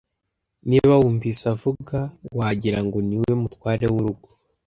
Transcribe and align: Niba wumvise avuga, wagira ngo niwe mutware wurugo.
Niba 0.69 0.93
wumvise 1.01 1.43
avuga, 1.53 1.97
wagira 2.37 2.79
ngo 2.85 2.97
niwe 3.07 3.31
mutware 3.41 3.85
wurugo. 3.93 4.27